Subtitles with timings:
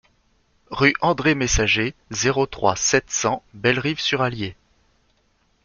[0.71, 4.55] Rue Andre Messager, zéro trois, sept cents Bellerive-sur-Allier